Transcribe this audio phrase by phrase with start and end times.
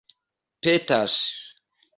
[0.63, 1.15] petas